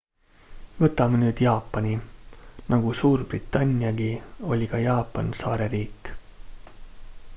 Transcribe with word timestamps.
võtame 0.77 1.19
nüüd 1.23 1.41
jaapani 1.45 1.91
nagu 2.75 2.93
suurbritanniagi 3.01 4.09
oli 4.57 4.71
ka 4.73 4.81
jaapan 4.89 5.31
saareriik 5.43 6.11